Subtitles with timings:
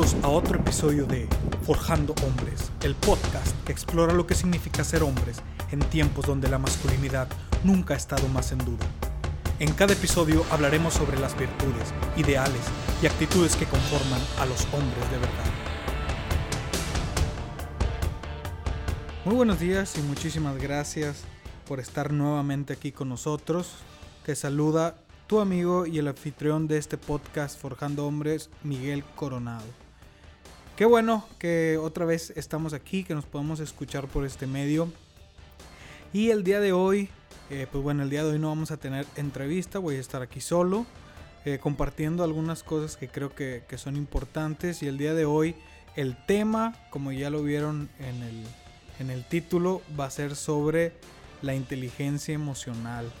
[0.00, 1.28] A otro episodio de
[1.66, 5.42] Forjando Hombres, el podcast que explora lo que significa ser hombres
[5.72, 7.28] en tiempos donde la masculinidad
[7.64, 8.86] nunca ha estado más en duda.
[9.58, 12.62] En cada episodio hablaremos sobre las virtudes, ideales
[13.02, 15.50] y actitudes que conforman a los hombres de verdad.
[19.26, 21.24] Muy buenos días y muchísimas gracias
[21.68, 23.74] por estar nuevamente aquí con nosotros.
[24.24, 24.96] Te saluda
[25.26, 29.79] tu amigo y el anfitrión de este podcast Forjando Hombres, Miguel Coronado.
[30.80, 34.90] Qué bueno que otra vez estamos aquí, que nos podemos escuchar por este medio.
[36.14, 37.10] Y el día de hoy,
[37.50, 40.22] eh, pues bueno, el día de hoy no vamos a tener entrevista, voy a estar
[40.22, 40.86] aquí solo,
[41.44, 44.82] eh, compartiendo algunas cosas que creo que, son importantes.
[44.82, 45.54] Y el día de hoy,
[45.96, 48.42] el tema, como ya lo vieron en el,
[49.00, 50.94] en el título, va a ser sobre
[51.42, 53.12] la inteligencia emocional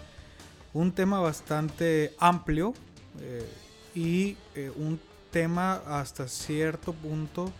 [0.72, 2.72] un tema bastante amplio
[3.20, 3.46] eh,
[3.94, 4.38] y
[4.78, 4.98] un
[5.30, 7.50] tema hasta cierto punto,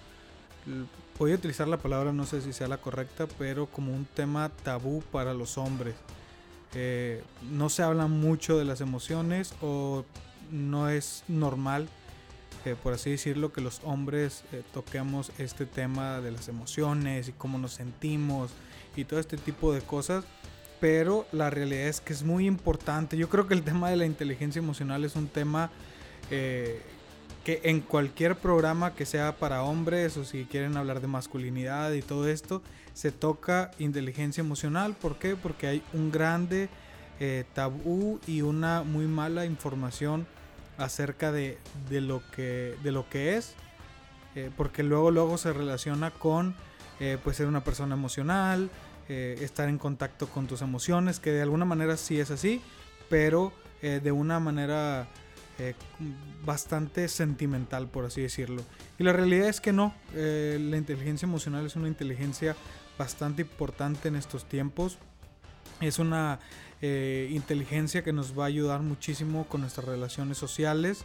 [1.19, 4.51] voy a utilizar la palabra, no sé si sea la correcta, pero como un tema
[4.63, 5.95] tabú para los hombres.
[6.75, 10.05] Eh, no se habla mucho de las emociones o
[10.51, 11.89] no es normal,
[12.83, 17.73] por así decirlo, que los hombres toquemos este tema de las emociones y cómo nos
[17.73, 18.51] sentimos
[18.97, 20.25] y todo este tipo de cosas
[20.81, 23.17] pero la realidad es que es muy importante.
[23.17, 25.71] Yo creo que el tema de la inteligencia emocional es un tema
[26.31, 26.83] eh,
[27.45, 32.03] que en cualquier programa que sea para hombres o si quieren hablar de masculinidad y
[32.03, 34.95] todo esto, se toca inteligencia emocional.
[34.95, 35.37] ¿Por qué?
[35.37, 36.69] Porque hay un grande
[37.19, 40.27] eh, tabú y una muy mala información
[40.77, 41.59] acerca de,
[41.91, 43.55] lo, que, de lo que es.
[44.35, 46.55] Eh, porque luego, luego se relaciona con
[47.25, 48.69] pues ser una persona emocional,
[49.13, 52.63] eh, estar en contacto con tus emociones, que de alguna manera sí es así,
[53.09, 53.53] pero
[53.83, 55.09] eh, de una manera
[55.61, 55.75] eh,
[56.45, 58.63] bastante sentimental, por así decirlo.
[58.99, 62.57] Y la realidad es que no, la inteligencia emocional es una inteligencia
[62.99, 64.99] bastante importante en estos tiempos.
[65.81, 66.41] Es una
[66.83, 71.05] inteligencia que nos va a ayudar muchísimo con nuestras relaciones sociales,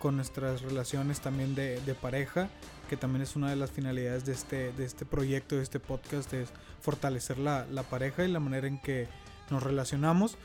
[0.00, 2.48] con nuestras relaciones también de, pareja,
[2.88, 6.32] que también es una de las finalidades de este, de este proyecto, de este podcast,
[6.32, 6.48] es
[6.80, 9.06] fortalecer la, pareja y la manera en que
[9.50, 10.38] nos relacionamos.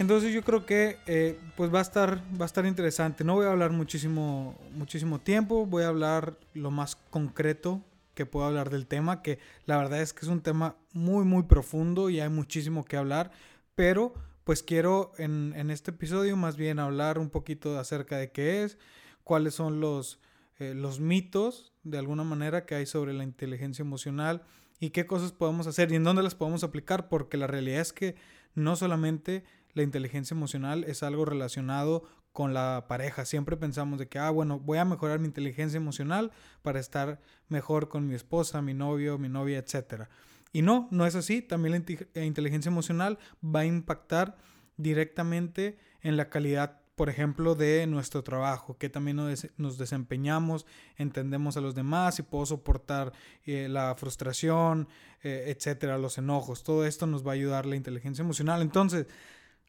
[0.00, 3.22] Entonces yo creo que eh, pues va a estar va a estar interesante.
[3.22, 7.84] No voy a hablar muchísimo muchísimo tiempo, voy a hablar lo más concreto
[8.14, 11.42] que puedo hablar del tema, que la verdad es que es un tema muy muy
[11.42, 13.30] profundo y hay muchísimo que hablar,
[13.74, 18.78] pero pues quiero en, este episodio más bien hablar un poquito acerca de qué es,
[19.22, 20.18] cuáles son los,
[20.60, 24.44] eh, los mitos de alguna manera que hay sobre la inteligencia emocional
[24.78, 27.92] y qué cosas podemos hacer y en dónde las podemos aplicar, porque la realidad es
[27.92, 28.16] que
[28.54, 29.44] no solamente
[29.74, 33.24] la inteligencia emocional es algo relacionado con la pareja.
[33.24, 36.32] Siempre pensamos de que, ah, bueno, voy a mejorar mi inteligencia emocional
[36.62, 40.08] para estar mejor con mi esposa, mi novio, mi novia, etcétera.
[40.52, 41.42] Y no, no es así.
[41.42, 44.36] También la inteligencia emocional va a impactar
[44.76, 49.20] directamente en la calidad, por ejemplo, de nuestro trabajo, que también
[49.56, 50.66] nos desempeñamos,
[50.96, 53.12] entendemos a los demás y puedo soportar
[53.44, 54.88] eh, la frustración,
[55.22, 56.62] eh, etcétera, los enojos.
[56.62, 58.62] Todo esto nos va a ayudar la inteligencia emocional.
[58.62, 59.06] Entonces,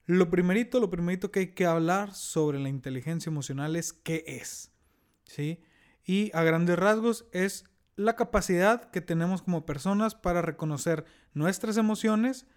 [0.05, 4.71] lo primerito, lo primerito que hay que hablar sobre la inteligencia emocional es qué es,
[5.25, 5.61] ¿sí?
[6.03, 12.47] Y a grandes rasgos es la capacidad que tenemos como personas para reconocer nuestras emociones,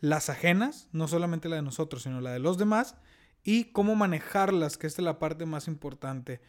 [0.00, 2.96] las ajenas, no solamente la de nosotros, sino la de los demás,
[3.42, 6.40] y cómo manejarlas, que esta es la parte más importante.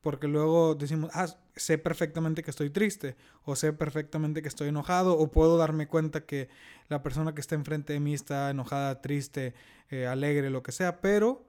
[0.00, 5.18] Porque luego decimos, ah, sé perfectamente que estoy triste, o sé perfectamente que estoy enojado,
[5.18, 6.48] o puedo darme cuenta que
[6.88, 9.54] la persona que está enfrente de mí está enojada, triste,
[9.90, 11.46] eh, alegre, lo que sea, pero,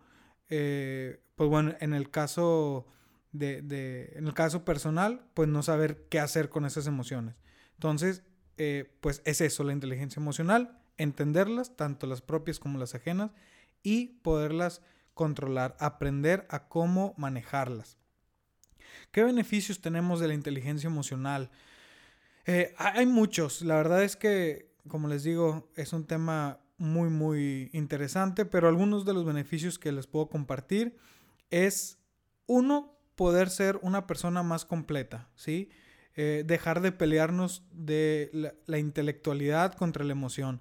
[0.49, 2.85] eh, pues bueno, en el caso
[3.31, 7.35] de, en el caso personal, pues no saber qué hacer con esas emociones.
[7.75, 8.23] Entonces,
[8.57, 13.31] eh, pues es eso, la inteligencia emocional, entenderlas, tanto las propias como las ajenas,
[13.83, 14.81] y poderlas
[15.13, 18.00] controlar, aprender a cómo manejarlas.
[19.11, 21.49] ¿Qué beneficios tenemos de la inteligencia emocional?
[22.45, 27.69] Eh, hay muchos, la verdad es que, como les digo, es un tema muy, muy
[27.73, 30.97] interesante, pero algunos de los beneficios que les puedo compartir
[31.51, 31.99] es,
[32.47, 35.69] uno, poder ser una persona más completa, ¿sí?
[36.15, 40.59] Eh, dejar de pelearnos de la, intelectualidad contra la emoción.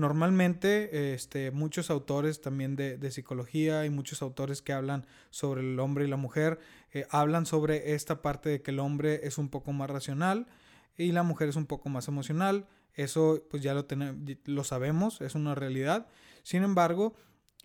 [0.00, 6.06] Normalmente, este, muchos autores también de, psicología y muchos autores que hablan sobre el hombre
[6.06, 6.58] y la mujer,
[6.92, 10.46] eh, hablan sobre esta parte de que el hombre es un poco más racional
[10.96, 12.66] y la mujer es un poco más emocional.
[12.94, 13.86] Eso pues ya lo,
[14.46, 16.06] lo sabemos, es una realidad.
[16.44, 17.14] Sin embargo,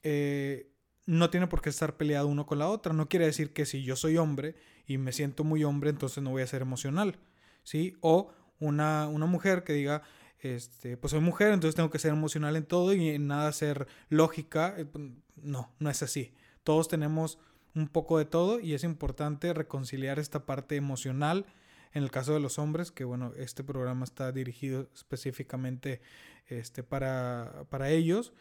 [0.04, 0.74] eh,
[1.06, 2.92] no tiene por qué estar peleado uno con la otra.
[2.92, 4.56] No quiere decir que si yo soy hombre
[4.86, 7.18] y me siento muy hombre, entonces no voy a ser emocional,
[7.64, 7.96] ¿sí?
[8.02, 10.04] O una, una mujer que diga,
[10.45, 13.88] este, pues soy mujer, entonces tengo que ser emocional en todo y en nada ser
[14.09, 14.75] lógica.
[14.77, 15.03] Eh, pues,
[15.38, 16.33] no, no es así.
[16.63, 17.39] Todos tenemos
[17.74, 21.47] un poco de todo y es importante reconciliar esta parte emocional.
[21.94, 26.01] En el caso de los hombres, que bueno, este programa está dirigido específicamente
[26.45, 28.31] este, para, para ellos,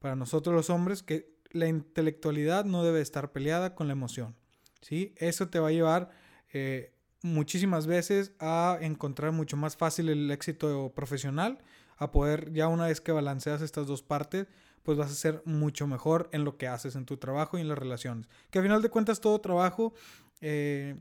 [0.00, 4.34] para nosotros los hombres, que la intelectualidad no debe estar peleada con la emoción.
[4.80, 5.14] ¿sí?
[5.16, 6.10] Eso te va a llevar
[6.52, 6.92] eh,
[7.22, 11.58] muchísimas veces a encontrar mucho más fácil el éxito profesional,
[11.96, 14.48] a poder, ya una vez que balanceas estas dos partes,
[14.82, 17.68] pues vas a ser mucho mejor en lo que haces en tu trabajo y en
[17.68, 18.28] las relaciones.
[18.50, 19.94] Que al final de cuentas todo trabajo,
[20.40, 21.00] eh,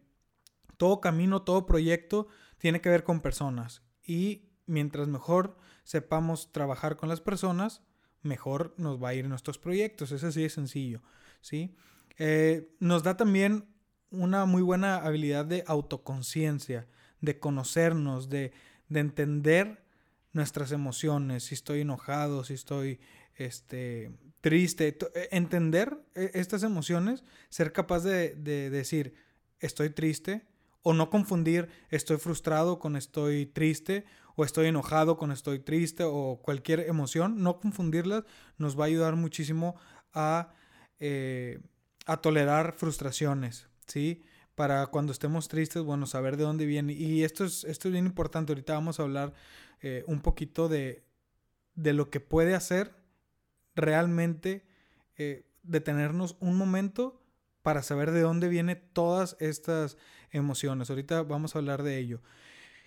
[0.78, 2.28] todo camino, todo proyecto
[2.58, 3.82] tiene que ver con personas.
[4.04, 7.82] Y mientras mejor sepamos trabajar con las personas,
[8.22, 10.12] mejor nos va a ir nuestros proyectos.
[10.12, 11.02] Es así de sencillo.
[11.42, 11.76] ¿sí?
[12.18, 13.66] Eh, nos da también
[14.12, 16.88] una muy buena habilidad de autoconciencia,
[17.22, 18.52] de conocernos, de,
[18.90, 19.84] de, entender
[20.34, 23.00] nuestras emociones, si estoy enojado, si estoy
[23.36, 24.12] este,
[24.42, 29.14] triste, e, entender e, estas emociones, ser capaz de, de decir,
[29.60, 30.46] estoy triste,
[30.84, 34.06] o no confundir estoy frustrado con estoy triste,
[34.36, 38.24] o estoy enojado con estoy triste, o cualquier emoción, no confundirlas
[38.58, 39.76] nos va a ayudar muchísimo
[40.14, 40.54] a,
[41.00, 41.60] eh,
[42.06, 44.24] a tolerar frustraciones, ¿sí?
[44.56, 46.94] Para cuando estemos tristes, bueno, saber de dónde viene.
[46.94, 48.52] Y esto es, esto es bien importante.
[48.52, 49.34] Ahorita vamos a hablar
[49.82, 51.04] eh, un poquito de,
[51.76, 52.94] de, lo que puede hacer
[53.76, 54.66] realmente
[55.18, 57.22] eh, detenernos un momento
[57.62, 59.98] para saber de dónde vienen todas estas
[60.32, 60.90] emociones.
[60.90, 62.22] Ahorita vamos a hablar de ello.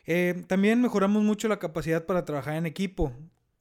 [0.06, 3.12] Eh, también mejoramos mucho la capacidad para trabajar en equipo.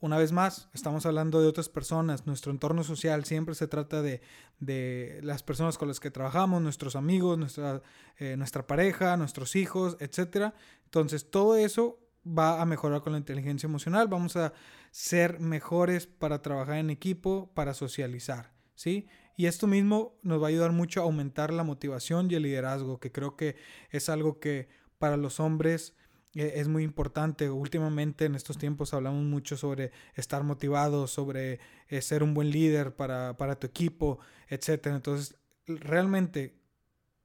[0.04, 4.20] Una vez más, estamos hablando de otras personas, nuestro entorno social siempre se trata de,
[4.60, 7.82] de las personas con las que trabajamos, nuestros amigos, nuestra,
[8.18, 10.54] eh, nuestra pareja, nuestros hijos, etc.
[10.84, 14.52] Entonces, todo eso va a mejorar con la inteligencia emocional, vamos a
[14.92, 19.08] ser mejores para trabajar en equipo, para socializar, ¿sí?
[19.38, 23.00] Y esto mismo nos va a ayudar mucho a aumentar la motivación y el liderazgo,
[23.00, 23.56] que creo que
[23.90, 24.68] es algo que
[24.98, 25.96] para los hombres
[26.34, 27.50] es muy importante.
[27.50, 31.60] Últimamente en estos tiempos hablamos mucho sobre estar motivados, sobre
[31.90, 34.20] eh, ser un buen líder para, tu equipo,
[34.50, 34.88] etc.
[34.88, 35.36] Entonces,
[35.68, 36.56] realmente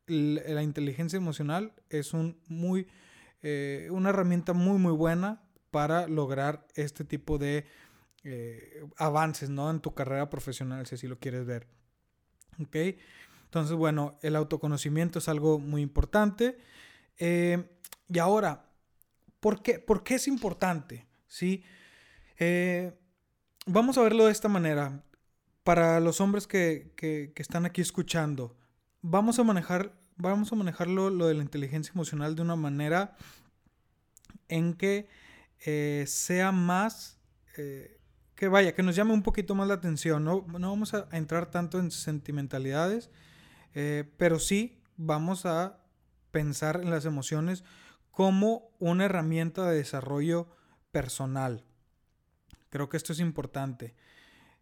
[0.07, 2.87] la inteligencia emocional es un muy,
[3.43, 7.67] eh, una herramienta muy, muy buena para lograr este tipo de
[8.99, 9.71] avances ¿no?
[9.71, 11.67] en tu carrera profesional, si así lo quieres ver.
[12.61, 12.77] ¿Ok?
[13.45, 16.59] Entonces, bueno, el autoconocimiento es algo muy importante.
[17.19, 18.68] y ahora,
[19.41, 21.07] ¿Por qué, es importante?
[21.27, 21.63] ¿Sí?
[22.39, 22.93] Eh,
[23.67, 25.05] vamos a verlo de esta manera.
[25.63, 28.57] Para los hombres que, están aquí escuchando,
[29.03, 33.17] vamos a manejar, vamos a lo de la inteligencia emocional de una manera
[34.49, 35.09] en que
[35.67, 37.19] eh, sea más,
[37.59, 38.01] eh,
[38.35, 40.25] que vaya, que nos llame un poquito más la atención.
[40.25, 43.11] No, no vamos a, entrar tanto en sentimentalidades,
[44.17, 45.79] pero sí vamos a
[46.33, 47.63] pensar en las emociones
[48.19, 50.49] como una herramienta de desarrollo
[50.91, 51.65] personal.
[52.69, 53.95] Creo que esto es importante.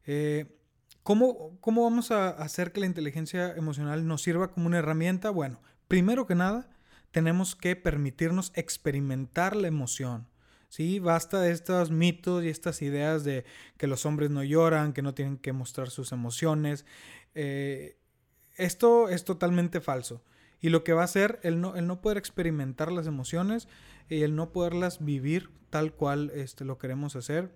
[0.05, 0.58] Eh,
[1.03, 5.31] ¿cómo, vamos a hacer que la inteligencia emocional nos sirva como una herramienta?
[5.31, 6.69] Bueno, primero que nada,
[7.13, 10.29] tenemos que permitirnos experimentar la emoción.
[10.69, 10.98] ¿sí?
[10.98, 13.46] Basta de estos mitos y estas ideas de
[13.79, 16.84] que los hombres no lloran, que no tienen que mostrar sus emociones.
[17.34, 17.96] Eh,
[18.56, 20.22] esto es totalmente falso.
[20.67, 23.69] Y lo que va a hacer el no, el no poder experimentar las emociones
[24.08, 27.55] y el no poderlas vivir tal cual este, lo queremos hacer,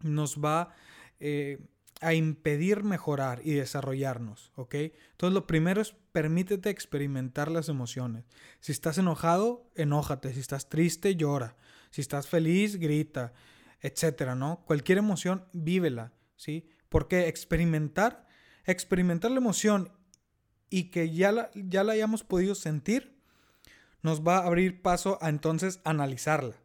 [0.00, 0.74] nos va
[1.20, 1.58] eh,
[2.00, 4.74] a impedir mejorar y desarrollarnos, ¿ok?
[4.74, 8.24] Entonces lo primero es permítete experimentar las emociones.
[8.60, 10.32] Si estás enojado, enójate.
[10.32, 11.58] Si estás triste, llora.
[11.90, 13.34] Si estás feliz, grita,
[13.82, 14.64] etcétera, ¿no?
[14.64, 16.70] Cualquier emoción, vívela, ¿sí?
[16.88, 18.26] Porque experimentar,
[18.64, 19.92] experimentar la emoción
[20.74, 23.16] y que ya la, ya la hayamos podido sentir,
[24.02, 26.56] nos va a abrir paso a entonces analizarla.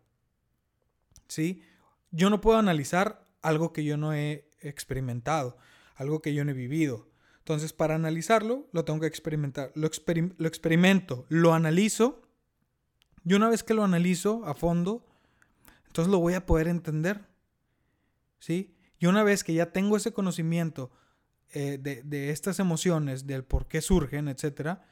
[1.28, 1.62] ¿Sí?
[2.10, 5.58] Yo no puedo analizar algo que yo no he experimentado,
[5.94, 7.08] algo que yo no he vivido.
[7.38, 9.72] Entonces, para analizarlo, lo tengo que experimentar.
[9.76, 9.92] Lo,
[10.38, 12.24] lo experimento, lo analizo.
[13.24, 15.06] Y una vez que lo analizo a fondo,
[15.86, 17.28] entonces lo voy a poder entender.
[18.40, 18.76] ¿Sí?
[18.98, 20.90] Y una vez que ya tengo ese conocimiento
[21.52, 24.86] eh, de, estas emociones, del por qué surgen, etcétera,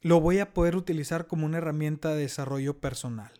[0.00, 3.32] lo voy a poder utilizar como una herramienta de desarrollo personal.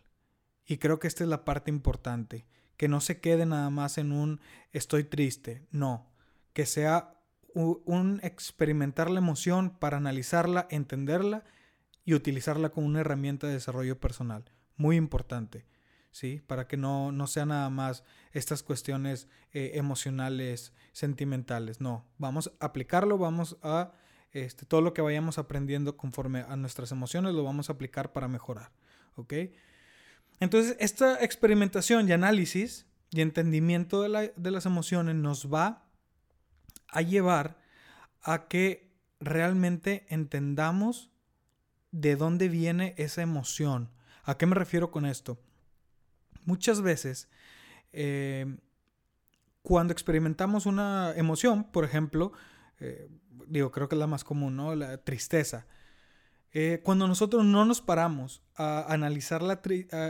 [0.66, 4.12] Y creo que esta es la parte importante, que no se quede nada más en
[4.12, 4.40] un
[4.72, 6.10] estoy triste, no,
[6.52, 7.12] que sea
[7.54, 11.44] un experimentar la emoción para analizarla, entenderla
[12.04, 14.44] y utilizarla como una herramienta de desarrollo personal.
[14.76, 15.64] Muy importante,
[16.16, 16.40] ¿sí?
[16.46, 21.82] Para que no, no sea nada más estas cuestiones eh, emocionales, sentimentales.
[21.82, 23.92] No, vamos a aplicarlo, vamos a...
[24.32, 28.28] Este, todo lo que vayamos aprendiendo conforme a nuestras emociones lo vamos a aplicar para
[28.28, 28.70] mejorar,
[29.14, 29.32] ¿ok?
[30.40, 35.86] Entonces, esta experimentación y análisis y entendimiento de, de las emociones nos va
[36.88, 37.58] a llevar
[38.22, 41.10] a que realmente entendamos
[41.92, 43.90] de dónde viene esa emoción.
[44.24, 45.38] ¿A qué me refiero con esto?
[46.46, 47.28] Muchas veces,
[47.92, 48.56] eh,
[49.62, 52.32] cuando experimentamos una emoción, por ejemplo,
[52.80, 53.08] eh,
[53.48, 54.74] digo, creo que es la más común, ¿no?
[54.74, 55.66] La tristeza.
[56.52, 59.60] Eh, cuando nosotros no nos paramos a analizar la,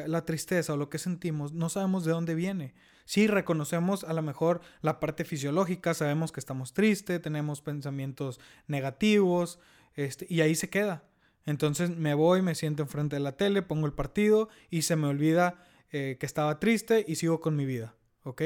[0.06, 2.74] la, tristeza o lo que sentimos, no sabemos de dónde viene.
[3.06, 9.58] Sí, reconocemos a lo mejor la parte fisiológica, sabemos que estamos tristes, tenemos pensamientos negativos,
[9.94, 11.04] este, y ahí se queda.
[11.46, 15.06] Entonces me voy, me siento enfrente de la tele, pongo el partido y se me
[15.06, 18.42] olvida eh, que estaba triste y sigo con mi vida, ¿ok?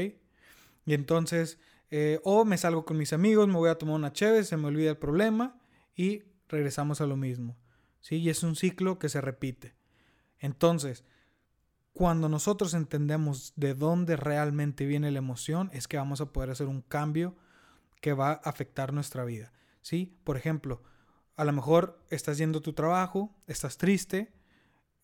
[0.85, 1.59] Y entonces,
[1.91, 4.69] eh, o me salgo con mis amigos, me voy a tomar una cheve, se me
[4.69, 5.59] olvida el problema
[5.95, 7.57] y regresamos a lo mismo,
[8.01, 8.17] ¿sí?
[8.17, 9.75] Y es un ciclo que se repite.
[10.39, 11.05] Entonces,
[11.93, 16.67] cuando nosotros entendemos de dónde realmente viene la emoción, es que vamos a poder hacer
[16.67, 17.37] un cambio
[18.01, 20.19] que va a afectar nuestra vida, ¿sí?
[20.25, 20.83] Por ejemplo,
[21.37, 24.33] a lo mejor estás yendo a tu trabajo, estás triste,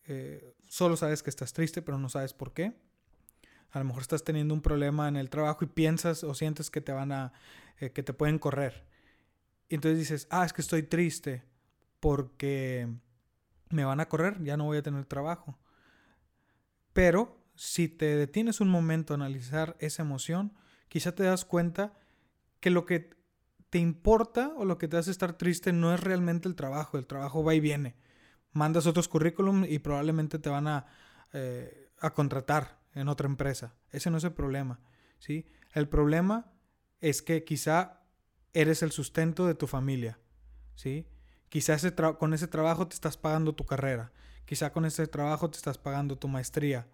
[0.05, 2.73] eh, solo sabes que estás triste, pero no sabes por qué.
[3.71, 6.81] A lo mejor estás teniendo un problema en el trabajo y piensas o sientes que
[6.81, 7.33] te van a,
[7.79, 8.85] eh, que te pueden correr.
[9.69, 11.43] Y entonces dices, ah, es que estoy triste
[11.99, 12.87] porque
[13.69, 15.57] me van a correr, ya no voy a tener trabajo.
[16.93, 20.53] Pero si te detienes un momento a analizar esa emoción,
[20.87, 21.93] quizá te das cuenta
[22.59, 23.17] que lo que
[23.69, 27.05] te importa o lo que te hace estar triste no es realmente el trabajo, el
[27.05, 27.95] trabajo va y viene.
[28.57, 30.87] Mandas otros currículum y probablemente te van a,
[31.31, 33.75] eh, a contratar en otra empresa.
[33.91, 34.79] Ese no es el problema,
[35.19, 35.45] ¿sí?
[35.73, 36.51] El problema
[36.99, 38.01] es que quizá
[38.53, 40.19] eres el sustento de tu familia,
[40.73, 41.07] ¿sí?
[41.49, 41.77] Quizá
[42.17, 44.11] con ese trabajo te estás pagando tu carrera.
[44.45, 46.87] Quizá con ese trabajo te estás pagando tu maestría.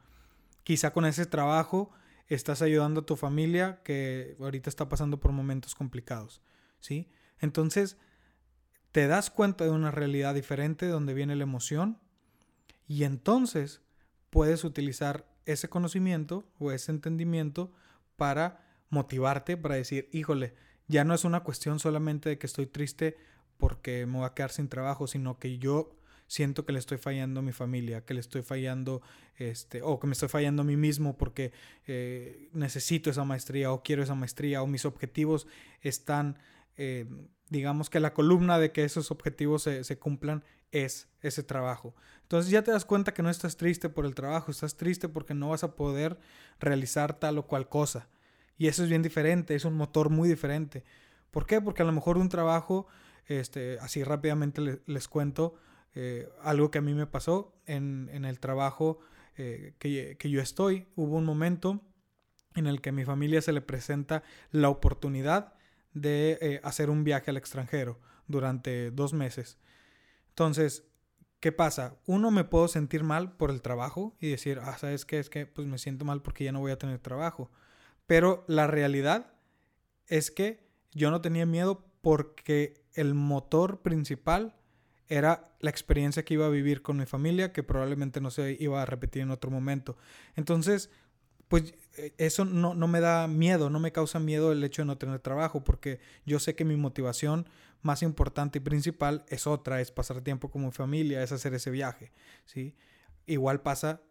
[0.64, 1.92] Quizá con ese trabajo
[2.28, 6.42] estás ayudando a tu familia que ahorita está pasando por momentos complicados.
[6.80, 7.10] ¿sí?
[7.40, 7.98] Entonces,
[8.94, 11.98] te das cuenta de una realidad diferente donde viene la emoción
[12.88, 13.82] y entonces
[14.30, 17.74] puedes utilizar ese conocimiento o ese entendimiento
[18.18, 20.54] para motivarte, para decir, híjole,
[20.88, 23.18] ya no es una cuestión solamente de que estoy triste
[23.58, 25.98] porque me voy a quedar sin trabajo, sino que yo
[26.28, 29.02] siento que le estoy fallando a mi familia, que le estoy fallando,
[29.38, 31.52] este, o que me estoy fallando a mí mismo porque
[31.88, 35.48] eh, necesito esa maestría o quiero esa maestría o mis objetivos
[35.82, 36.38] están
[36.78, 37.06] eh,
[37.50, 41.96] digamos que la columna de que esos objetivos se, cumplan es ese trabajo.
[42.24, 45.34] Entonces ya te das cuenta que no estás triste por el trabajo, estás triste porque
[45.34, 46.18] no vas a poder
[46.60, 48.10] realizar tal o cual cosa.
[48.58, 50.84] Y eso es bien diferente, es un motor muy diferente.
[51.32, 51.62] ¿Por qué?
[51.62, 52.88] Porque a lo mejor un trabajo,
[53.28, 55.56] este, así rápidamente les, cuento,
[55.94, 59.00] eh, algo que a mí me pasó en, el trabajo
[59.38, 60.88] eh, que, que yo estoy.
[60.96, 61.82] Hubo un momento
[62.56, 65.54] en el que a mi familia se le presenta la oportunidad
[65.94, 69.58] de eh, hacer un viaje al extranjero durante dos meses.
[70.30, 70.84] Entonces,
[71.40, 71.98] ¿qué pasa?
[72.06, 75.20] Uno, me puedo sentir mal por el trabajo y decir, ah, ¿sabes qué?
[75.20, 77.52] Es que pues me siento mal porque ya no voy a tener trabajo.
[78.08, 79.34] Pero la realidad
[80.08, 84.56] es que yo no tenía miedo porque el motor principal
[85.08, 88.82] era la experiencia que iba a vivir con mi familia, que probablemente no se iba
[88.82, 89.98] a repetir en otro momento.
[90.36, 90.90] Entonces,
[91.48, 91.74] pues
[92.18, 95.64] eso no, me da miedo, no me causa miedo el hecho de no tener trabajo,
[95.64, 97.48] porque yo sé que mi motivación
[97.82, 101.70] más importante y principal es otra, es pasar tiempo con mi familia, es hacer ese
[101.70, 102.12] viaje,
[102.46, 102.76] ¿sí?
[103.28, 104.02] Igual pasa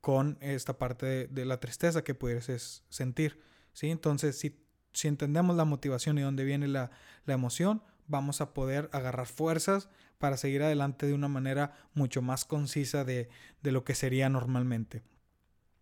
[0.00, 3.40] con esta parte de, la tristeza que puedes sentir,
[3.72, 3.90] ¿sí?
[3.90, 4.58] Entonces, si,
[4.92, 6.90] si entendemos la motivación y dónde viene la,
[7.26, 13.04] emoción, vamos a poder agarrar fuerzas para seguir adelante de una manera mucho más concisa
[13.04, 13.28] de,
[13.62, 15.04] de lo que sería normalmente.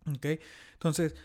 [0.05, 1.15] Entonces,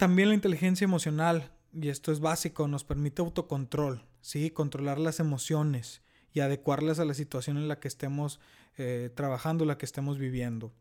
[0.00, 4.50] también la inteligencia emocional, y esto es básico, nos permite autocontrol, ¿sí?
[4.50, 6.00] Controlar las emociones
[6.32, 8.40] y adecuarlas a la situación en la que estemos
[8.78, 10.72] eh, trabajando, la que estemos viviendo.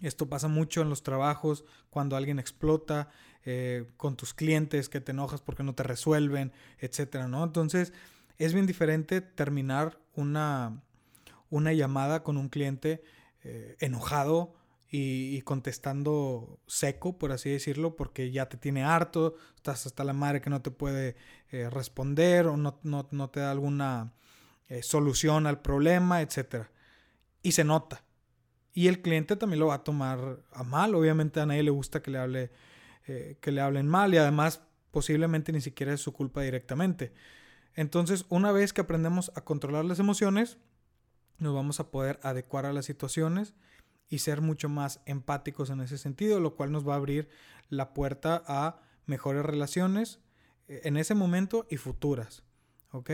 [0.00, 3.08] Esto pasa mucho en los trabajos, cuando alguien explota,
[3.44, 6.50] eh, con tus clientes que te enojas porque no te resuelven,
[6.80, 7.44] etcétera, ¿no?
[7.44, 7.92] Entonces,
[8.38, 10.82] es bien diferente terminar una,
[11.50, 13.04] una llamada con un cliente
[13.44, 14.56] eh, enojado
[14.96, 20.40] y, contestando seco, por así decirlo, porque ya te tiene harto, estás hasta la madre
[20.40, 21.16] que no te puede
[21.50, 24.14] eh, responder o no, no, te da alguna
[24.68, 26.68] eh, solución al problema, etc.
[27.42, 28.04] Y se nota.
[28.72, 30.94] Y el cliente también lo va a tomar a mal.
[30.94, 32.52] Obviamente a nadie le gusta que le, hable,
[33.08, 37.12] eh, que le hablen mal y además posiblemente ni siquiera es su culpa directamente.
[37.74, 40.58] Entonces, una vez que aprendemos a controlar las emociones,
[41.38, 43.54] nos vamos a poder adecuar a las situaciones
[44.08, 47.28] y ser mucho más empáticos en ese sentido, lo cual nos va a abrir
[47.68, 50.20] la puerta a mejores relaciones
[50.68, 52.42] eh, en ese momento y futuras.
[52.90, 53.10] ¿Ok?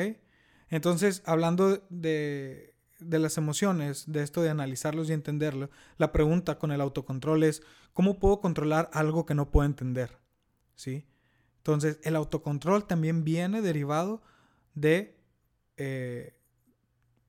[0.69, 6.71] Entonces, hablando de, de las emociones, de esto de analizarlos y entenderlo, la pregunta con
[6.71, 10.19] el autocontrol es, ¿cómo puedo controlar algo que no puedo entender?
[10.75, 11.07] ¿Sí?
[11.59, 14.23] Entonces, el autocontrol también viene derivado
[14.75, 15.19] de,
[15.77, 16.35] eh,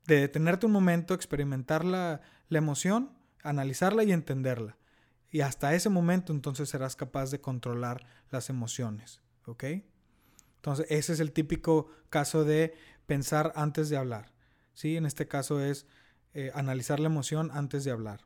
[0.06, 3.12] de detenerte un momento, experimentar la, la emoción,
[3.43, 4.77] analizarla y entenderla.
[5.29, 9.21] Y hasta ese momento entonces serás capaz de controlar las emociones.
[9.45, 9.63] ¿Ok?
[10.57, 12.75] Entonces, ese es el típico caso de
[13.07, 14.31] pensar antes de hablar.
[14.74, 14.95] ¿sí?
[14.95, 15.88] En este caso es
[16.33, 18.21] eh, analizar la emoción antes de hablar.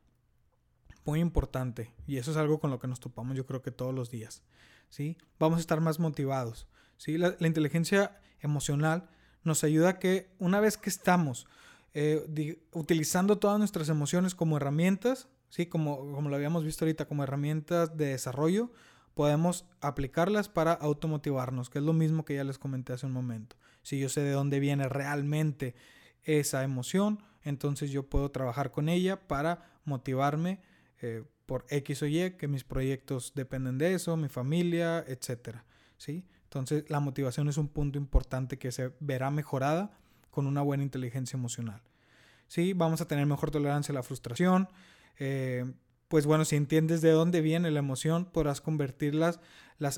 [1.06, 1.94] Muy importante.
[2.08, 4.44] Y eso es algo con lo que nos topamos yo creo que todos los días.
[4.90, 5.18] ¿sí?
[5.40, 6.68] Vamos a estar más motivados.
[6.98, 7.18] ¿sí?
[7.18, 9.10] La, inteligencia emocional
[9.44, 11.48] nos ayuda a que una vez que estamos
[11.98, 15.66] eh, utilizando todas nuestras emociones como herramientas, ¿sí?
[15.66, 18.70] como, como lo habíamos visto ahorita, como herramientas de desarrollo,
[19.14, 23.56] podemos aplicarlas para automotivarnos, que es lo mismo que ya les comenté hace un momento.
[23.82, 25.74] Si yo sé de dónde viene realmente
[26.24, 30.60] esa emoción, entonces yo puedo trabajar con ella para motivarme
[31.02, 35.60] eh, por X o Y, que mis proyectos dependen de eso, mi familia, etc.
[35.96, 36.28] ¿sí?
[36.44, 39.98] Entonces la motivación es un punto importante que se verá mejorada
[40.36, 41.82] con una buena inteligencia emocional.
[42.48, 42.74] ¿sí?
[42.74, 44.70] Vamos a tener mejor tolerancia a la frustración.
[45.18, 45.66] Eh,
[46.10, 49.40] pues bueno, si entiendes de dónde viene la emoción, podrás convertir las,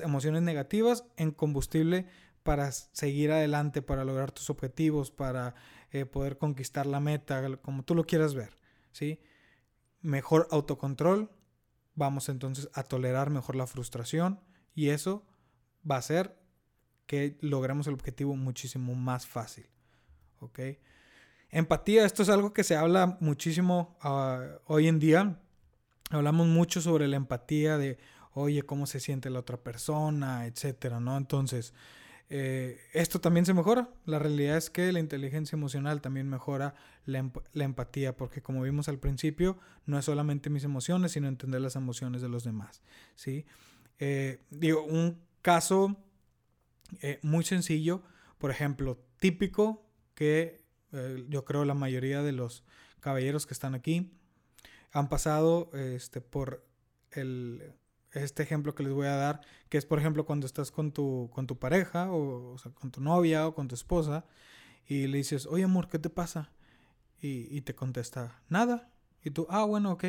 [0.00, 2.06] emociones negativas en combustible
[2.42, 5.54] para seguir adelante, para lograr tus objetivos, para
[5.90, 8.56] eh, poder conquistar la meta, como tú lo quieras ver,
[8.92, 9.20] ¿sí?
[10.00, 11.30] Mejor autocontrol,
[11.94, 14.40] vamos entonces a tolerar mejor la frustración
[14.74, 15.26] y eso
[15.88, 16.38] va a hacer
[17.06, 19.66] que logremos el objetivo muchísimo más fácil,
[20.40, 20.60] ¿ok?
[21.50, 25.40] Empatía, esto es algo que se habla muchísimo ah, hoy en día.
[26.10, 27.98] Hablamos mucho sobre la empatía de,
[28.32, 31.16] oye, cómo se siente la otra persona, etcétera, ¿no?
[31.16, 31.72] Entonces,
[32.30, 33.88] eh, esto también se mejora.
[34.04, 36.74] La realidad es que la inteligencia emocional también mejora
[37.06, 37.24] la,
[37.54, 42.20] empatía, porque como vimos al principio, no es solamente mis emociones, sino entender las emociones
[42.20, 42.82] de los demás.
[43.14, 43.46] ¿sí?
[43.98, 45.96] Eh, digo, un caso
[47.00, 48.02] eh, muy sencillo,
[48.38, 49.87] por ejemplo, típico
[50.18, 50.64] que
[51.28, 52.64] yo creo la mayoría de los
[52.98, 54.18] caballeros que están aquí
[54.90, 56.66] han pasado este, por
[57.12, 57.76] el
[58.10, 61.30] este ejemplo que les voy a dar, que es por ejemplo cuando estás con tu,
[61.32, 64.24] con tu pareja o, con tu novia o con tu esposa
[64.88, 66.50] y le dices, oye amor, ¿qué te pasa?
[67.20, 68.90] Y, te contesta, nada.
[69.22, 70.04] Y tú, ah, bueno, ok.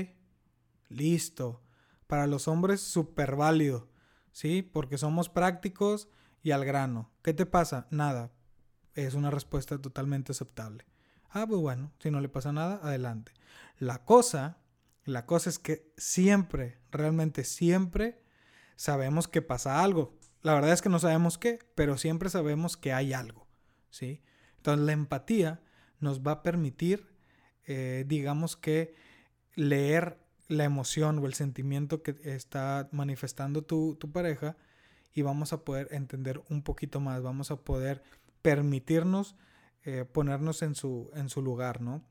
[0.88, 1.62] Listo.
[2.08, 3.90] Para los hombres, súper válido.
[4.32, 4.64] ¿Sí?
[4.64, 6.08] Porque somos prácticos
[6.42, 7.12] y al grano.
[7.22, 7.88] ¿Qué te pasa?
[7.92, 8.32] Nada.
[8.96, 10.86] Es una respuesta totalmente aceptable.
[11.30, 13.34] Ah, pues bueno, si no le pasa nada, adelante.
[13.78, 14.58] La cosa
[15.10, 18.22] la cosa es que siempre, realmente siempre,
[18.76, 20.18] sabemos que pasa algo.
[20.42, 23.48] La verdad es que no sabemos qué, pero siempre sabemos que hay algo,
[23.90, 24.22] ¿sí?
[24.58, 25.62] Entonces la empatía
[26.00, 27.08] nos va a permitir,
[27.66, 28.94] eh, digamos que,
[29.56, 34.58] leer la emoción o el sentimiento que está manifestando tu, pareja
[35.12, 38.04] y vamos a poder entender un poquito más, vamos a poder
[38.42, 39.36] permitirnos
[39.86, 42.04] eh, ponernos en su, en su lugar, ¿no?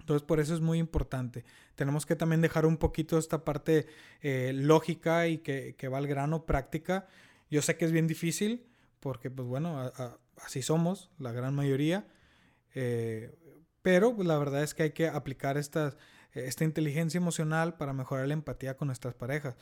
[0.00, 1.44] Entonces, por eso es muy importante.
[1.74, 3.86] Tenemos que también dejar un poquito esta parte
[4.22, 7.06] eh, lógica y que, va al grano, práctica.
[7.50, 8.66] Yo sé que es bien difícil,
[9.00, 9.92] porque, pues bueno,
[10.38, 12.06] así somos, la gran mayoría.
[12.74, 13.36] Eh,
[13.82, 15.94] pero pues, la verdad es que hay que aplicar esta,
[16.32, 19.56] esta inteligencia emocional para mejorar la empatía con nuestras parejas.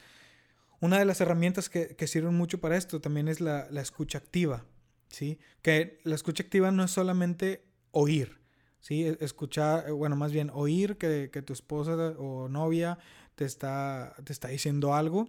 [0.80, 4.64] Una de las herramientas que, sirven mucho para esto también es la, la escucha activa.
[5.08, 5.38] ¿Sí?
[5.62, 8.40] Que la escucha activa no es solamente oír,
[8.80, 9.06] ¿sí?
[9.06, 12.98] E, escuchar, eh, bueno, más bien oír que, tu esposa o novia
[13.34, 15.28] te está, te está diciendo algo,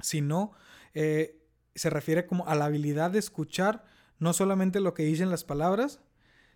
[0.00, 0.52] sino
[0.94, 1.42] eh,
[1.74, 3.84] se refiere como a la habilidad de escuchar
[4.18, 6.00] no solamente lo que dicen las palabras,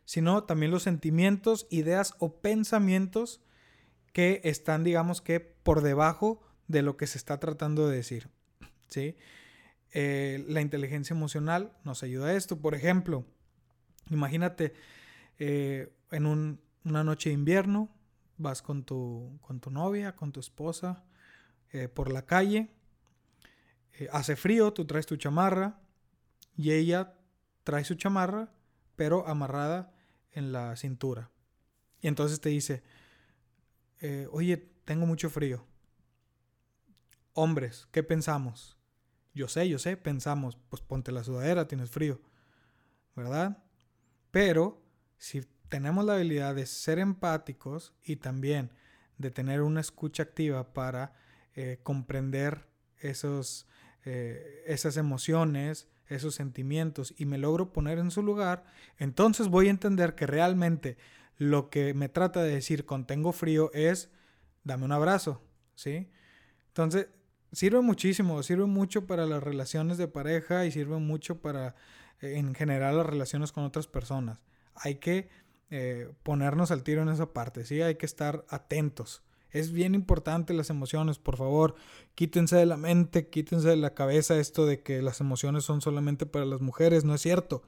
[0.05, 3.41] sino también los sentimientos, ideas o pensamientos
[4.13, 8.29] que están, digamos que, por debajo de lo que se está tratando de decir.
[8.89, 9.17] ¿sí?
[9.93, 12.61] Eh, la inteligencia emocional nos ayuda a esto.
[12.61, 13.25] Por ejemplo,
[14.11, 14.73] imagínate
[15.39, 17.89] en una noche de invierno,
[18.37, 21.05] vas con tu, con tu novia, con tu esposa,
[21.73, 22.69] eh, por la calle,
[23.93, 25.79] eh, hace frío, tú traes tu chamarra
[26.57, 27.15] y ella
[27.65, 28.53] trae su chamarra,
[28.97, 29.95] pero amarrada
[30.33, 31.31] en la cintura.
[32.01, 32.83] Y entonces te dice,
[34.01, 35.65] eh, oye, tengo mucho frío.
[37.35, 38.80] Hombres, ¿qué pensamos?
[39.35, 42.21] Yo sé, yo sé, pensamos, pues ponte la sudadera, tienes frío,
[43.15, 43.63] ¿verdad?
[44.31, 44.83] Pero
[45.17, 48.73] si tenemos la habilidad de ser empáticos y también
[49.19, 51.13] de tener una escucha activa para
[51.55, 52.67] eh, comprender
[52.99, 53.69] esos,
[54.05, 58.65] eh, esas emociones, esos sentimientos y me logro poner en su lugar,
[58.99, 60.97] entonces voy a entender que realmente
[61.37, 64.11] lo que me trata de decir con tengo frío es
[64.65, 65.43] dame un abrazo,
[65.75, 66.11] ¿sí?
[66.69, 67.09] Entonces,
[67.53, 71.75] sirve muchísimo, sirve mucho para las relaciones de pareja y sirve mucho para
[72.21, 74.43] eh, en general las relaciones con otras personas.
[74.75, 75.29] Hay que
[75.71, 77.83] eh, ponernos al tiro en esa parte, ¿sí?
[77.83, 79.23] Hay que estar atentos.
[79.51, 81.75] Es bien importante las emociones, por favor,
[82.15, 86.25] quítense de la mente, quítense de la cabeza esto de que las emociones son solamente
[86.27, 87.63] para las mujeres, no es cierto,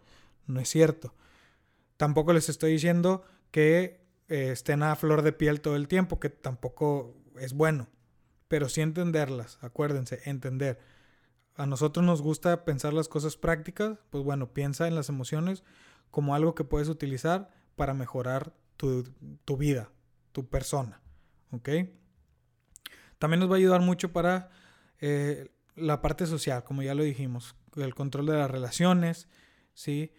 [0.47, 1.15] no es cierto.
[1.97, 6.31] Tampoco les estoy diciendo que eh, estén a flor de piel todo el tiempo, que
[6.31, 7.89] tampoco es bueno,
[8.53, 10.79] pero sí entenderlas, acuérdense, entender.
[11.55, 15.65] A nosotros nos gusta pensar las cosas prácticas, pues bueno, piensa en las emociones
[16.11, 19.07] como algo que puedes utilizar para mejorar tu,
[19.57, 19.91] vida,
[20.33, 21.01] tu persona.
[21.51, 21.67] ¿Ok?
[23.19, 24.51] También nos va a ayudar mucho para
[25.01, 29.29] eh, la parte social, como ya lo dijimos, el control de las relaciones,
[29.73, 30.13] ¿sí?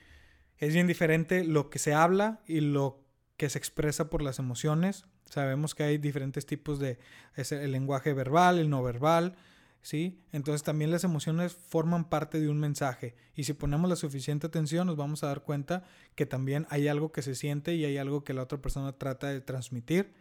[0.58, 3.03] Es bien diferente lo que se habla y lo
[3.44, 5.04] que se expresa por las emociones.
[5.26, 6.98] Sabemos que hay diferentes tipos de
[7.36, 9.36] el lenguaje verbal, el no verbal,
[9.82, 10.24] ¿sí?
[10.32, 14.88] Entonces también las emociones forman parte de un mensaje y si ponemos la suficiente atención
[14.88, 15.84] nos vamos a dar cuenta
[16.16, 19.28] que también hay algo que se siente y hay algo que la otra persona trata
[19.28, 20.14] de transmitir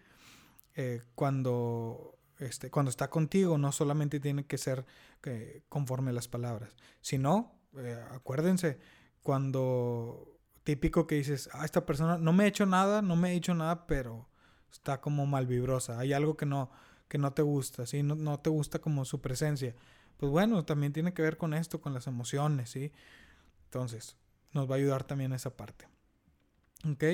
[0.74, 4.84] eh, cuando, este, cuando está contigo, no solamente tiene que ser
[5.22, 8.80] eh, conforme las palabras, sino, eh, acuérdense,
[9.22, 10.31] cuando
[10.64, 13.54] típico que dices, ah, esta persona no me ha hecho nada, no me ha hecho
[13.54, 14.28] nada, pero
[14.70, 16.70] está como malvibrosa, hay algo que no,
[17.08, 18.02] que no te gusta, ¿sí?
[18.02, 19.74] No, no, te gusta como su presencia.
[20.16, 22.92] Pues bueno, también tiene que ver con esto, con las emociones, ¿sí?
[23.64, 24.16] Entonces,
[24.52, 25.86] nos va a ayudar también esa parte.
[26.88, 27.04] ¿Ok?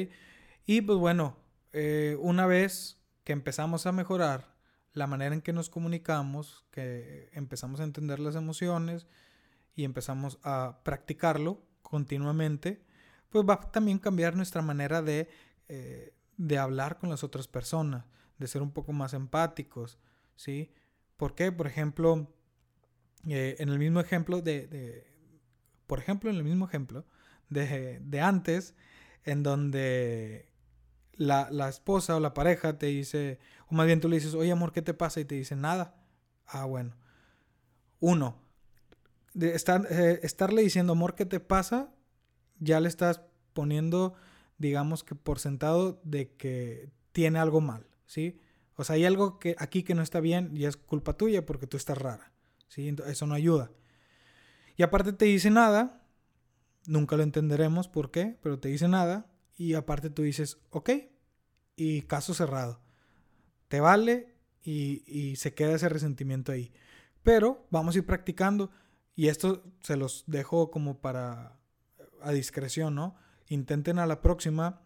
[0.67, 1.37] Y pues bueno,
[1.73, 4.55] eh, una vez que empezamos a mejorar
[4.93, 9.07] la manera en que nos comunicamos, que empezamos a entender las emociones
[9.75, 12.83] y empezamos a practicarlo continuamente,
[13.31, 15.29] pues va a también cambiar nuestra manera de,
[15.69, 18.05] eh, de hablar con las otras personas
[18.39, 19.99] de ser un poco más empáticos,
[20.37, 20.73] ¿sí?
[21.17, 21.51] ¿Por qué?
[21.51, 22.33] Por ejemplo,
[23.27, 25.07] eh, en el mismo ejemplo de,
[25.87, 27.05] por ejemplo, en el mismo ejemplo
[27.49, 28.75] de, de antes,
[29.25, 30.49] en donde
[31.13, 34.53] la, la, esposa o la pareja te dice, o más bien tú le dices, oye
[34.53, 35.21] amor, ¿qué te pasa?
[35.21, 35.97] Y te dice, nada.
[36.47, 36.95] Ah, bueno.
[38.01, 38.37] Uno,
[39.35, 41.91] de estar, eh, estarle diciendo, amor, ¿qué te pasa?
[42.61, 44.15] Ya le estás poniendo,
[44.59, 47.89] digamos que por sentado de que tiene algo mal.
[48.09, 48.41] ¿sí?
[48.75, 51.69] O sea, hay algo que aquí que no está bien y es culpa tuya porque
[51.69, 52.33] tú estás rara,
[52.67, 52.95] ¿sí?
[53.07, 53.71] Eso no ayuda.
[54.77, 56.03] Y aparte te dice nada,
[56.87, 60.91] nunca lo entenderemos por qué, pero te dice nada y aparte tú dices, ok,
[61.77, 62.81] y caso cerrado.
[63.69, 66.73] Te vale y, y se queda ese resentimiento ahí.
[67.23, 68.71] Pero vamos a ir practicando
[69.15, 71.58] y esto se los dejo como para
[72.23, 73.17] a discreción, ¿no?
[73.49, 74.83] Intenten a la próxima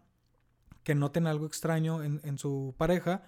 [0.84, 3.22] que noten algo extraño en, su pareja,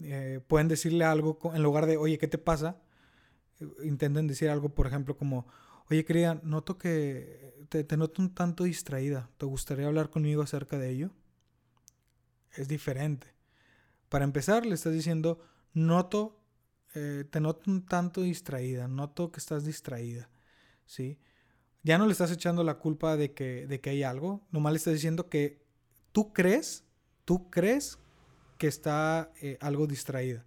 [0.00, 2.76] eh, pueden decirle algo en lugar de, oye, ¿qué te pasa?
[3.60, 5.46] Eh, intenten decir algo, por ejemplo, como,
[5.90, 9.30] oye, querida, noto que te, noto un tanto distraída.
[9.38, 11.10] ¿Te gustaría hablar conmigo acerca de ello?
[12.52, 13.28] Es diferente.
[14.08, 15.40] Para empezar, le estás diciendo,
[15.72, 16.40] noto,
[16.94, 20.28] eh, te noto un tanto distraída, noto que estás distraída,
[20.86, 21.18] ¿sí?
[21.84, 24.78] Ya no le estás echando la culpa de que, de que hay algo, nomás le
[24.78, 25.62] estás diciendo que
[26.10, 26.84] tú crees,
[27.24, 27.98] tú crees
[28.58, 30.44] que está eh, algo distraída.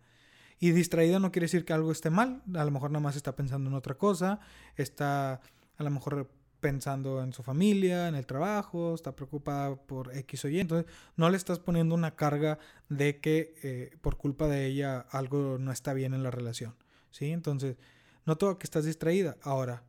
[0.59, 3.35] Y distraída no quiere decir que algo esté mal, a lo mejor nada más está
[3.35, 4.39] pensando en otra cosa,
[4.75, 5.39] está
[5.77, 6.27] a lo mejor
[6.59, 10.59] pensando en su familia, en el trabajo, está preocupada por X o Y.
[10.59, 12.57] Entonces, no le estás poniendo una carga
[12.89, 16.75] de que eh, por culpa de ella algo no está bien en la relación.
[17.11, 17.31] ¿sí?
[17.31, 17.77] Entonces,
[18.25, 19.37] noto que estás distraída.
[19.43, 19.83] Ahora,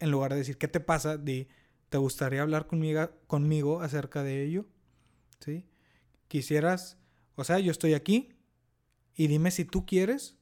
[0.00, 1.16] en lugar de decir, ¿qué te pasa?
[1.16, 1.48] Di,
[1.88, 4.66] ¿Te gustaría hablar conmigo, conmigo acerca de ello?
[5.40, 5.64] ¿Sí?
[6.28, 6.98] Quisieras,
[7.36, 8.34] o sea, yo estoy aquí
[9.14, 10.36] y dime si tú quieres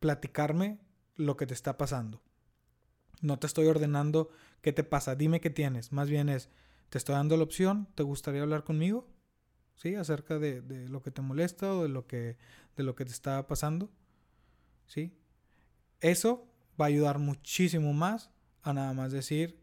[0.00, 0.80] platicarme
[1.14, 2.20] lo que te está pasando.
[3.20, 5.92] No te estoy ordenando qué te pasa, dime qué tienes.
[5.92, 6.50] Más bien es,
[6.88, 9.06] te estoy dando la opción, ¿te gustaría hablar conmigo?
[9.76, 9.94] ¿sí?
[9.94, 12.36] Acerca de, lo que te molesta o de lo que,
[12.76, 13.90] de lo que te está pasando,
[14.86, 15.16] ¿sí?
[16.00, 16.48] Eso
[16.80, 18.31] va a ayudar muchísimo más
[18.62, 19.60] a nada más decir,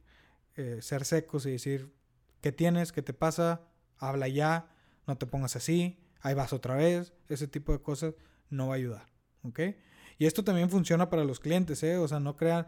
[0.55, 1.93] eh, ser secos y decir,
[2.41, 2.91] ¿qué tienes?
[2.91, 3.61] ¿Qué te pasa?
[3.97, 4.69] Habla ya,
[5.07, 8.13] no te pongas así, ahí vas otra vez, ese tipo de cosas
[8.49, 9.05] no va a ayudar,
[9.43, 9.59] ¿ok?
[10.17, 11.97] Y esto también funciona para los clientes, ¿eh?
[11.97, 12.67] O sea, no crean,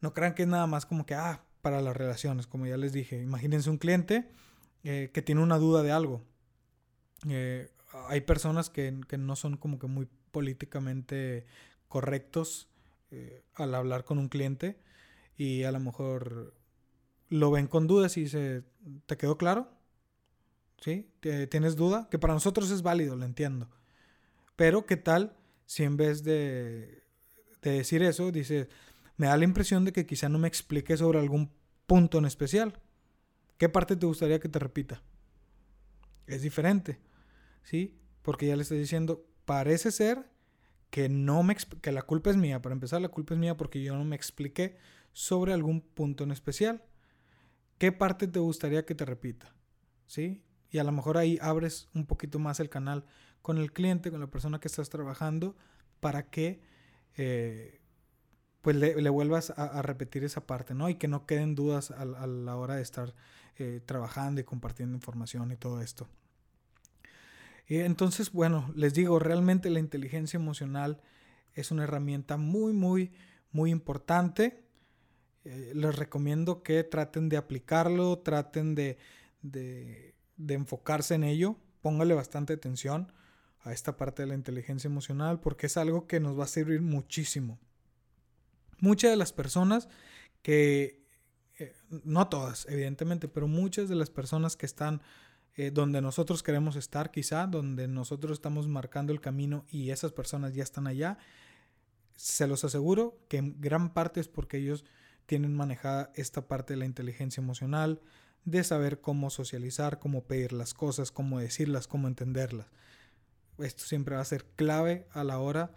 [0.00, 2.92] no crean que es nada más como que, ah, para las relaciones, como ya les
[2.92, 3.22] dije.
[3.22, 4.28] Imagínense un cliente
[4.82, 6.22] eh, que tiene una duda de algo.
[7.28, 7.70] Eh,
[8.08, 11.46] hay personas que, no son como que muy políticamente
[11.88, 12.68] correctos
[13.54, 14.76] al hablar con un cliente
[15.36, 16.54] y a lo mejor
[17.28, 18.64] lo ven con dudas y dice,
[19.06, 19.68] ¿te quedó claro?
[20.80, 21.10] ¿Sí?
[21.20, 22.08] ¿Tienes duda?
[22.10, 23.68] Que para nosotros es válido, lo entiendo.
[24.56, 27.04] Pero ¿qué tal si en vez de,
[27.62, 28.68] decir eso, dice,
[29.16, 31.50] me da la impresión de que quizá no me explique sobre algún
[31.86, 32.80] punto en especial.
[33.58, 35.02] ¿Qué parte te gustaría que te repita?
[36.26, 37.00] Es diferente,
[37.62, 37.98] ¿sí?
[38.22, 40.30] Porque ya le estoy diciendo, parece ser
[40.90, 42.62] que no me que la culpa es mía.
[42.62, 44.76] Para empezar, la culpa es mía porque yo no me expliqué
[45.14, 46.84] sobre algún punto en especial.
[47.78, 49.54] ¿Qué parte te gustaría que te repita?
[50.06, 50.44] ¿Sí?
[50.70, 53.06] Y a lo mejor ahí abres un poquito más el canal
[53.40, 55.56] con el cliente, con la persona que estás trabajando,
[56.00, 56.60] para que
[57.16, 57.80] eh,
[58.60, 60.88] pues le, vuelvas a, repetir esa parte, ¿no?
[60.88, 63.14] Y que no queden dudas a, la hora de estar
[63.56, 66.08] eh, trabajando y compartiendo información y todo esto.
[67.68, 71.00] Y entonces, bueno, les digo, realmente la inteligencia emocional
[71.52, 73.12] es una herramienta muy, muy,
[73.52, 74.63] muy importante.
[75.44, 78.98] Eh, les recomiendo que traten de aplicarlo, traten de,
[79.42, 83.12] de, de enfocarse en ello, póngale bastante atención
[83.60, 86.80] a esta parte de la inteligencia emocional porque es algo que nos va a servir
[86.80, 87.58] muchísimo.
[88.78, 89.88] Muchas de las personas
[90.42, 91.06] que,
[91.58, 95.02] eh, no todas evidentemente, pero muchas de las personas que están
[95.56, 100.52] eh, donde nosotros queremos estar quizá, donde nosotros estamos marcando el camino y esas personas
[100.54, 101.16] ya están allá,
[102.16, 104.84] se los aseguro que en gran parte es porque ellos
[105.26, 108.00] tienen manejada esta parte de la inteligencia emocional,
[108.44, 112.66] de saber cómo socializar, cómo pedir las cosas, cómo decirlas, cómo entenderlas.
[113.58, 115.70] Esto siempre va a ser clave a la hora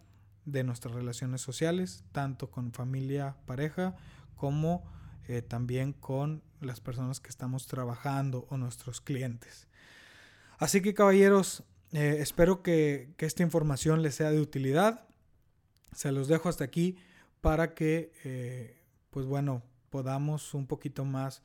[0.45, 3.95] de nuestras relaciones sociales, tanto con familia, pareja,
[4.35, 4.83] como
[5.27, 9.67] eh, también con las personas que estamos trabajando o nuestros clientes.
[10.57, 15.05] Así que caballeros, eh, espero que, esta información les sea de utilidad.
[15.93, 16.97] Se los dejo hasta aquí
[17.41, 18.76] para que, eh,
[19.09, 21.41] pues bueno, podamos un poquito más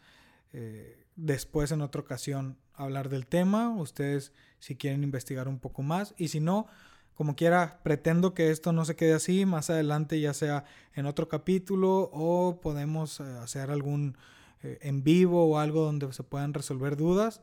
[1.16, 3.70] después en otra ocasión hablar del tema.
[3.70, 6.14] Ustedes si quieren investigar un poco más.
[6.16, 6.66] Y si no,
[7.14, 9.46] como quiera, pretendo que esto no se quede así.
[9.46, 14.16] Más adelante, ya sea en otro capítulo o podemos eh, hacer algún
[14.62, 17.42] eh, en vivo o algo donde se puedan resolver dudas.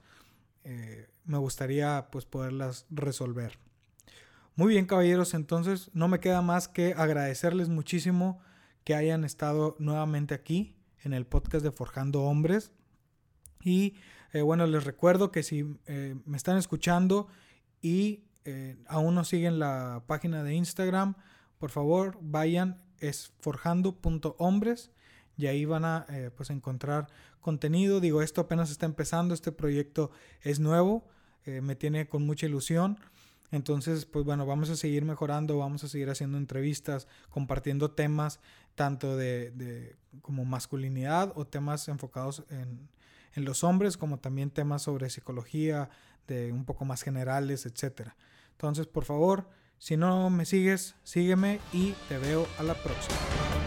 [0.63, 3.60] Eh, me gustaría pues poderlas resolver.
[4.55, 8.41] Muy bien, caballeros, entonces no me queda más que agradecerles muchísimo
[8.89, 12.71] que hayan estado nuevamente aquí en el podcast de Forjando Hombres.
[13.62, 13.93] Y
[14.34, 17.28] eh, bueno, les recuerdo que si eh, me están escuchando
[17.84, 21.13] y eh, aún no siguen la página de Instagram,
[21.60, 24.89] por favor vayan, es forjando.hombres
[25.38, 27.10] y ahí van a pues encontrar
[27.41, 27.99] contenido.
[27.99, 30.10] Digo, esto apenas está empezando, este proyecto
[30.41, 31.08] es nuevo,
[31.45, 32.97] me tiene con mucha ilusión.
[33.52, 38.39] Entonces, pues bueno, vamos a seguir mejorando, vamos a seguir haciendo entrevistas, compartiendo temas
[38.75, 42.89] tanto de, de como masculinidad o temas enfocados en,
[43.34, 45.89] en los hombres, como también temas sobre psicología,
[46.27, 48.10] de un poco más generales, etc.
[48.51, 53.59] Entonces, por favor, si no me sigues, sígueme y te veo a la próxima.